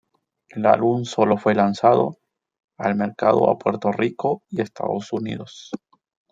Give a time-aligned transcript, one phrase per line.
[0.49, 2.17] El álbum sólo fue lanzado
[2.79, 5.69] al mercado a Puerto Rico y Estados Unidos.